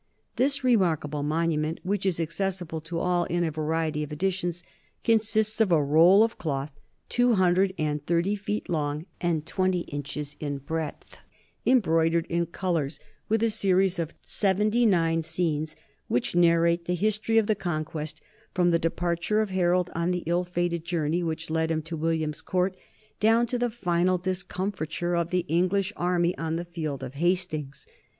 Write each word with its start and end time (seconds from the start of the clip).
This 0.35 0.63
remarkable 0.63 1.21
monument, 1.21 1.79
which 1.83 2.07
is 2.07 2.19
accessible 2.19 2.81
to 2.81 2.97
all 2.97 3.25
in 3.25 3.43
a 3.43 3.51
variety 3.51 4.01
of 4.01 4.11
editions, 4.11 4.63
consists 5.03 5.61
of 5.61 5.71
a 5.71 5.79
roll 5.83 6.23
of 6.23 6.39
cloth 6.39 6.71
two 7.07 7.35
hundred 7.35 7.71
and 7.77 8.03
thirty 8.03 8.35
feet 8.35 8.67
long 8.67 9.05
and 9.21 9.45
twenty 9.45 9.81
inches 9.81 10.35
in 10.39 10.57
breadth, 10.57 11.19
embroidered 11.67 12.25
in 12.29 12.47
colors 12.47 12.99
with 13.29 13.43
a 13.43 13.51
series 13.51 13.99
of 13.99 14.15
seventy 14.23 14.87
nine 14.87 15.21
scenes 15.21 15.75
which 16.07 16.35
narrate 16.35 16.85
the 16.85 16.95
his 16.95 17.19
tory 17.19 17.37
of 17.37 17.45
the 17.45 17.53
Conquest 17.53 18.21
from 18.55 18.71
the 18.71 18.79
departure 18.79 19.39
of 19.39 19.51
Harold 19.51 19.91
on 19.93 20.09
the 20.09 20.23
ill 20.25 20.43
fated 20.43 20.83
journey 20.83 21.21
which 21.21 21.51
led 21.51 21.69
him 21.69 21.83
to 21.83 21.95
William's 21.95 22.41
court 22.41 22.75
down 23.19 23.45
to 23.45 23.59
the 23.59 23.69
final 23.69 24.17
discomfiture 24.17 25.13
of 25.15 25.29
the 25.29 25.45
English 25.47 25.93
army 25.95 26.35
on 26.39 26.55
the 26.55 26.65
field 26.65 27.03
of 27.03 27.13
Hastings. 27.13 27.85